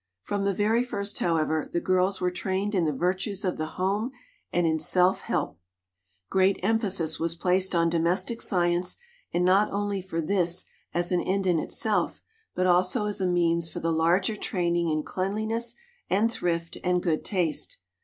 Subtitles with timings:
[0.23, 4.09] From the very first, however, the girls were trained in the virtues of the home,
[4.51, 5.59] and in self help.
[6.27, 8.97] Great emphasis was placed on MART McLEOD BETHUNE 77 domestic science,
[9.31, 12.19] and not only for this as an end in itself,
[12.55, 15.75] but also as a means for the larger training in cleanliness
[16.09, 17.77] and thrift and good taste.